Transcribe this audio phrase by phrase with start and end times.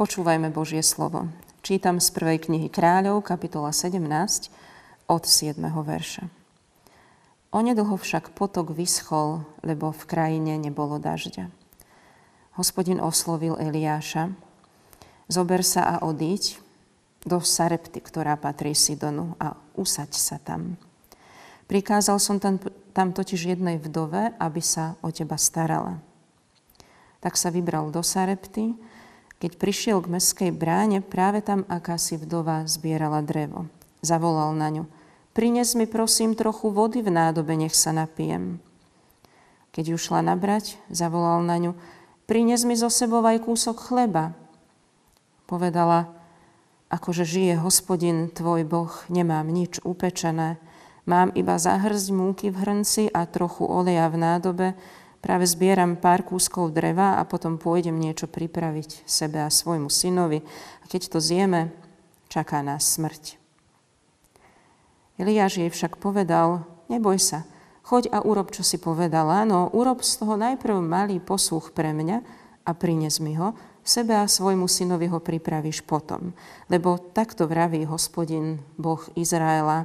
[0.00, 1.28] Počúvajme Božie slovo.
[1.60, 4.00] Čítam z prvej knihy Kráľov, kapitola 17,
[5.04, 5.60] od 7.
[5.60, 6.24] verša.
[7.52, 11.52] Onedlho však potok vyschol, lebo v krajine nebolo dažďa.
[12.56, 14.32] Hospodin oslovil Eliáša,
[15.28, 16.56] zober sa a odíď
[17.28, 20.80] do Sarepty, ktorá patrí Sidonu a usaď sa tam.
[21.68, 22.56] Prikázal som tam,
[22.96, 26.00] tam totiž jednej vdove, aby sa o teba starala.
[27.20, 28.72] Tak sa vybral do Sarepty,
[29.40, 33.72] keď prišiel k meskej bráne, práve tam akási vdova zbierala drevo.
[34.04, 34.84] Zavolal na ňu.
[35.32, 38.60] Prines mi prosím trochu vody v nádobe, nech sa napijem.
[39.72, 41.72] Keď ju šla nabrať, zavolal na ňu.
[42.28, 44.36] Prines mi zo sebou aj kúsok chleba.
[45.48, 46.12] Povedala,
[46.92, 50.60] akože žije hospodin tvoj Boh, nemám nič upečené.
[51.08, 54.68] Mám iba zahrzť múky v hrnci a trochu oleja v nádobe,
[55.20, 60.40] Práve zbieram pár kúskov dreva a potom pôjdem niečo pripraviť sebe a svojmu synovi.
[60.80, 61.68] A keď to zjeme,
[62.32, 63.36] čaká nás smrť.
[65.20, 67.44] Eliáš jej však povedal, neboj sa,
[67.84, 72.24] choď a urob, čo si povedala, no urob z toho najprv malý posluch pre mňa
[72.64, 73.52] a prines mi ho,
[73.84, 76.32] sebe a svojmu synovi ho pripravíš potom.
[76.72, 79.84] Lebo takto vraví hospodin, Boh Izraela,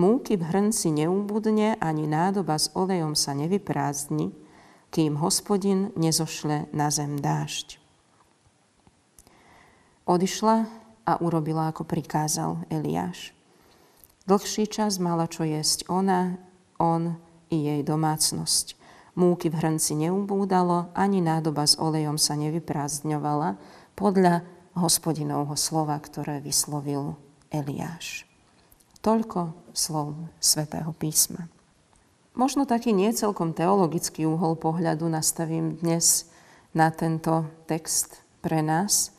[0.00, 4.43] múky v hrnci neúbudne, ani nádoba s olejom sa nevyprázdni,
[4.94, 7.82] kým hospodin nezošle na zem dážď.
[10.06, 10.70] Odišla
[11.02, 13.34] a urobila, ako prikázal Eliáš.
[14.30, 16.38] Dlhší čas mala čo jesť ona,
[16.78, 17.18] on
[17.50, 18.78] i jej domácnosť.
[19.18, 23.58] Múky v hrnci neubúdalo, ani nádoba s olejom sa nevyprázdňovala
[23.98, 24.46] podľa
[24.78, 27.18] hospodinovho slova, ktoré vyslovil
[27.50, 28.30] Eliáš.
[29.02, 31.53] Toľko slov svätého písma.
[32.34, 36.26] Možno taký nie celkom teologický úhol pohľadu nastavím dnes
[36.74, 39.14] na tento text pre nás,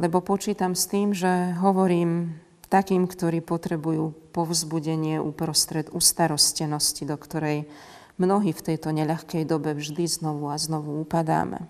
[0.00, 2.40] lebo počítam s tým, že hovorím
[2.72, 7.68] takým, ktorí potrebujú povzbudenie uprostred ustarostenosti, do ktorej
[8.16, 11.68] mnohí v tejto neľahkej dobe vždy znovu a znovu upadáme.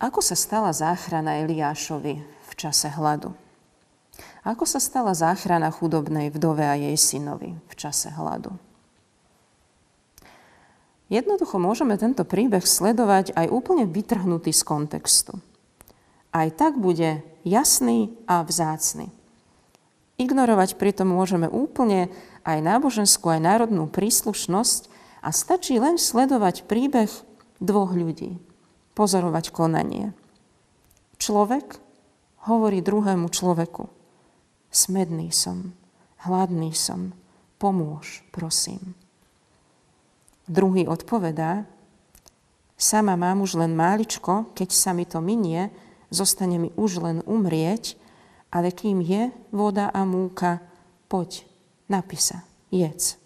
[0.00, 3.36] Ako sa stala záchrana Eliášovi v čase hladu?
[4.42, 8.58] Ako sa stala záchrana chudobnej vdove a jej synovi v čase hladu?
[11.06, 15.38] Jednoducho môžeme tento príbeh sledovať aj úplne vytrhnutý z kontextu.
[16.34, 19.14] Aj tak bude jasný a vzácny.
[20.18, 22.10] Ignorovať pritom môžeme úplne
[22.42, 24.90] aj náboženskú, aj národnú príslušnosť
[25.22, 27.12] a stačí len sledovať príbeh
[27.62, 28.42] dvoch ľudí,
[28.98, 30.10] pozorovať konanie.
[31.22, 31.78] Človek
[32.50, 34.01] hovorí druhému človeku.
[34.72, 35.76] Smedný som,
[36.24, 37.12] hladný som,
[37.60, 38.96] pomôž, prosím.
[40.48, 41.68] Druhý odpovedá,
[42.80, 45.68] sama mám už len máličko, keď sa mi to minie,
[46.08, 48.00] zostane mi už len umrieť,
[48.48, 50.64] ale kým je voda a múka,
[51.12, 51.44] poď,
[51.92, 52.40] napisa,
[52.72, 53.20] jedz.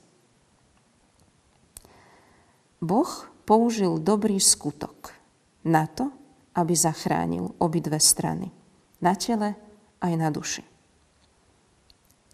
[2.83, 3.09] Boh
[3.47, 5.15] použil dobrý skutok
[5.63, 6.11] na to,
[6.59, 8.51] aby zachránil obidve strany.
[8.99, 9.55] Na tele
[10.03, 10.76] aj na duši.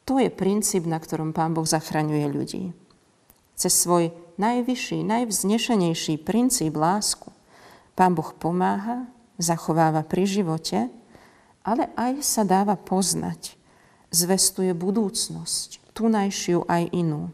[0.07, 2.65] To je princíp, na ktorom Pán Boh zachraňuje ľudí.
[3.55, 7.31] Cez svoj najvyšší, najvznešenejší princíp lásku
[7.93, 10.89] Pán Boh pomáha, zachováva pri živote,
[11.63, 13.55] ale aj sa dáva poznať.
[14.13, 17.33] Zvestuje budúcnosť, tunajšiu aj inú.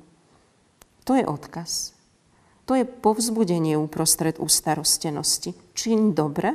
[1.06, 1.96] To je odkaz.
[2.68, 5.56] To je povzbudenie uprostred ústarostenosti.
[5.72, 6.52] Čiň dobre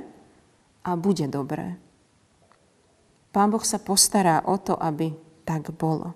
[0.85, 1.79] a bude dobré.
[3.34, 5.09] Pán Boh sa postará o to, aby
[5.43, 6.15] tak bolo.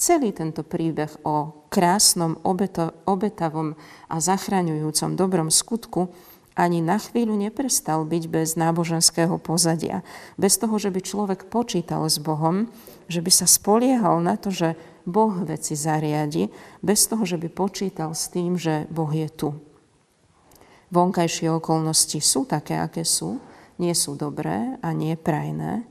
[0.00, 3.76] Celý tento príbeh o krásnom, obeto, obetavom
[4.08, 6.08] a zachraňujúcom dobrom skutku
[6.56, 10.00] ani na chvíľu neprestal byť bez náboženského pozadia.
[10.40, 12.72] Bez toho, že by človek počítal s Bohom,
[13.12, 16.48] že by sa spoliehal na to, že Boh veci zariadi,
[16.84, 19.56] bez toho, že by počítal s tým, že Boh je tu.
[20.90, 23.38] Vonkajšie okolnosti sú také, aké sú,
[23.78, 25.86] nie sú dobré a nie prajné,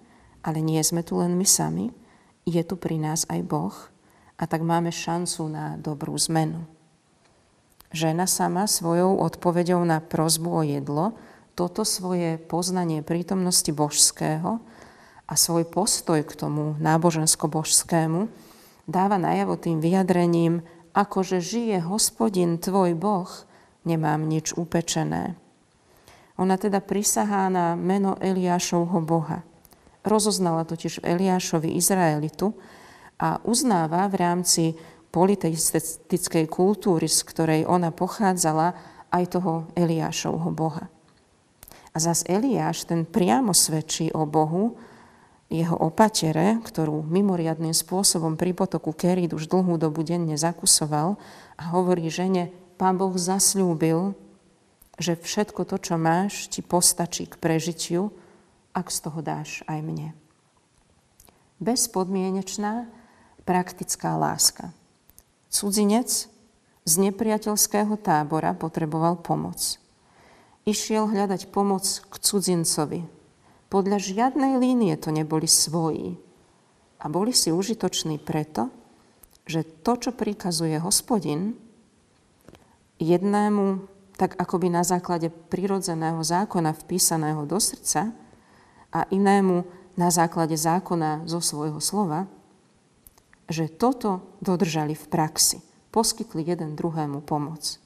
[0.50, 1.94] ale nie sme tu len my sami,
[2.50, 3.78] je tu pri nás aj Boh
[4.34, 6.66] a tak máme šancu na dobrú zmenu.
[7.94, 11.14] Žena sama svojou odpovedou na prozbu o jedlo
[11.54, 14.58] toto svoje poznanie prítomnosti božského
[15.30, 18.26] a svoj postoj k tomu nábožensko-božskému
[18.90, 20.66] dáva najavo tým vyjadrením,
[20.98, 23.30] akože žije hospodin tvoj Boh,
[23.86, 25.38] nemám nič upečené.
[26.40, 29.44] Ona teda prisahá na meno Eliášovho Boha.
[30.10, 32.58] Rozoznala totiž v Eliášovi Izraelitu
[33.22, 34.64] a uznáva v rámci
[35.14, 38.74] politeistickej kultúry, z ktorej ona pochádzala,
[39.10, 40.86] aj toho Eliášovho Boha.
[41.94, 44.78] A zas Eliáš, ten priamo svedčí o Bohu,
[45.50, 51.18] jeho opatere, ktorú mimoriadným spôsobom pri potoku Kerid už dlhú dobu denne zakusoval
[51.58, 54.14] a hovorí žene, pán Boh zasľúbil,
[55.02, 58.14] že všetko to, čo máš, ti postačí k prežitiu,
[58.80, 60.16] ak z toho dáš aj mne.
[61.60, 62.88] Bezpodmienečná,
[63.44, 64.72] praktická láska.
[65.52, 66.32] Cudzinec
[66.88, 69.76] z nepriateľského tábora potreboval pomoc.
[70.64, 73.04] Išiel hľadať pomoc k cudzincovi,
[73.70, 76.18] podľa žiadnej línie to neboli svoji.
[77.00, 78.74] A boli si užitoční preto,
[79.46, 81.54] že to, čo prikazuje hospodin,
[82.98, 83.86] jednému,
[84.20, 88.12] tak akoby na základe prirodzeného zákona vpísaného do srdca
[88.90, 89.66] a inému
[90.00, 92.32] na základe zákona zo svojho slova,
[93.50, 95.60] že toto dodržali v praxi.
[95.90, 97.82] Poskytli jeden druhému pomoc.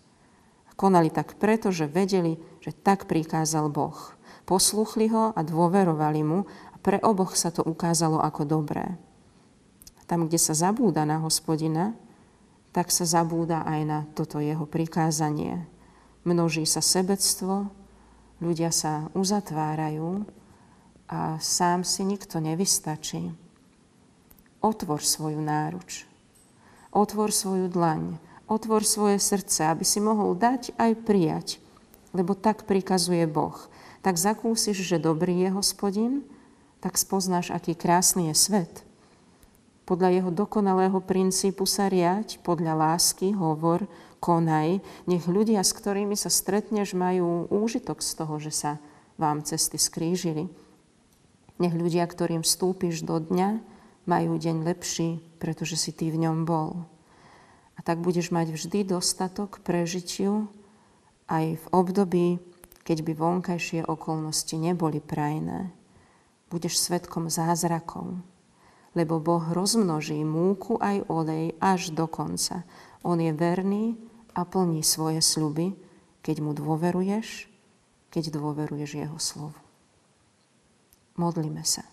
[0.75, 3.95] Konali tak preto, že vedeli, že tak prikázal Boh.
[4.43, 8.99] Posluchli ho a dôverovali mu a pre oboch sa to ukázalo ako dobré.
[10.03, 11.95] Tam, kde sa zabúda na hospodina,
[12.75, 15.63] tak sa zabúda aj na toto jeho prikázanie.
[16.27, 17.71] Množí sa sebectvo,
[18.43, 20.27] ľudia sa uzatvárajú
[21.09, 23.33] a sám si nikto nevystačí.
[24.63, 26.07] Otvor svoju náruč,
[26.95, 28.15] otvor svoju dlaň,
[28.47, 31.47] otvor svoje srdce, aby si mohol dať aj prijať,
[32.15, 33.73] lebo tak prikazuje Boh
[34.03, 36.13] tak zakúsiš, že dobrý je hospodin,
[36.83, 38.73] tak spoznáš, aký krásny je svet.
[39.87, 43.87] Podľa jeho dokonalého princípu sa riať, podľa lásky hovor,
[44.19, 48.71] konaj, nech ľudia, s ktorými sa stretneš, majú úžitok z toho, že sa
[49.15, 50.51] vám cesty skrížili.
[51.61, 53.61] Nech ľudia, ktorým vstúpiš do dňa,
[54.09, 56.83] majú deň lepší, pretože si ty v ňom bol.
[57.77, 60.51] A tak budeš mať vždy dostatok prežitiu
[61.27, 62.27] aj v období,
[62.83, 65.71] keď by vonkajšie okolnosti neboli prajné,
[66.51, 68.19] budeš svetkom zázrakov,
[68.93, 72.67] lebo Boh rozmnoží múku aj olej až do konca.
[73.01, 73.95] On je verný
[74.35, 75.73] a plní svoje sľuby,
[76.21, 77.47] keď mu dôveruješ,
[78.11, 79.62] keď dôveruješ jeho slovu.
[81.13, 81.85] Modlíme sa.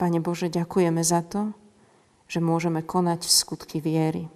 [0.00, 1.52] Pane Bože, ďakujeme za to,
[2.30, 4.30] že môžeme konať skutky viery.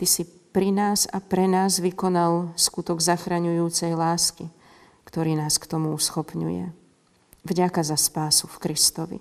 [0.00, 4.48] Ty si pri nás a pre nás vykonal skutok zachraňujúcej lásky,
[5.04, 6.72] ktorý nás k tomu uschopňuje.
[7.46, 9.18] Vďaka za spásu v Kristovi.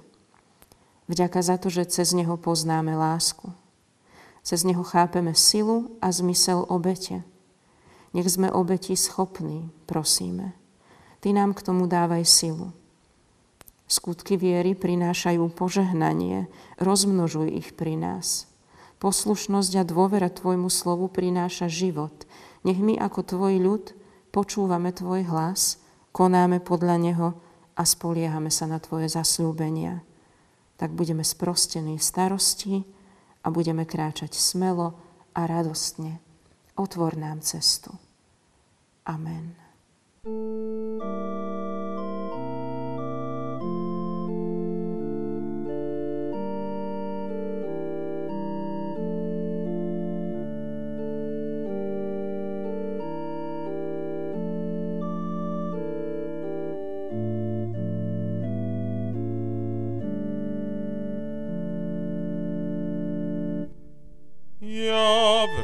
[1.05, 3.53] Vďaka za to, že cez Neho poznáme lásku.
[4.41, 7.21] Cez Neho chápeme silu a zmysel obete.
[8.15, 10.57] Nech sme obeti schopní, prosíme.
[11.25, 12.69] Ty nám k tomu dávaj silu.
[13.89, 16.45] Skutky viery prinášajú požehnanie,
[16.77, 18.45] rozmnožuj ich pri nás.
[19.01, 22.13] Poslušnosť a dôvera Tvojmu slovu prináša život.
[22.61, 23.97] Nech my ako Tvoj ľud
[24.29, 25.81] počúvame Tvoj hlas,
[26.13, 27.29] konáme podľa Neho
[27.73, 30.05] a spoliehame sa na Tvoje zasľúbenia.
[30.77, 32.85] Tak budeme sprostení starosti
[33.41, 34.93] a budeme kráčať smelo
[35.33, 36.21] a radostne.
[36.77, 37.97] Otvor nám cestu.
[39.09, 39.64] Amen.
[40.25, 40.33] Ja,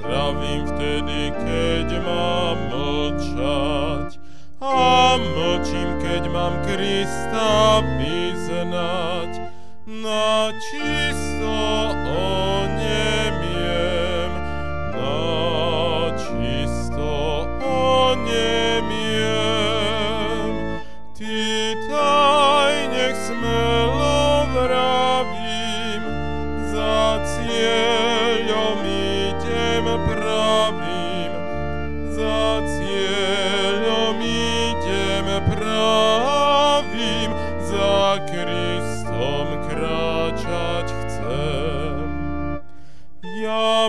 [0.01, 2.30] bra vimte di kedjema
[6.71, 9.31] Krista vyznať.
[9.91, 11.51] Na čisto
[12.07, 13.00] onemiem,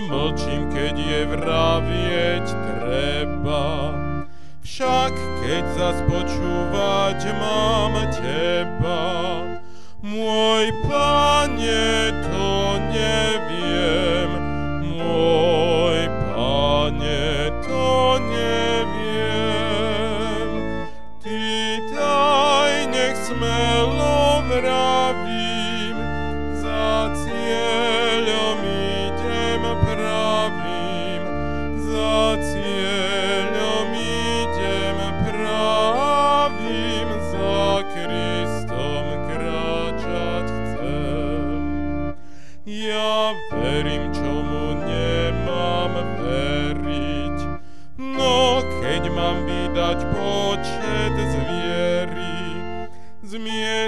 [0.01, 3.65] mlčím, keď je vravieť treba,
[4.63, 5.13] však
[5.45, 9.01] keď zas počúvať mám teba,
[10.01, 11.12] môj Pane,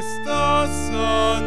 [0.06, 1.42] miesta sa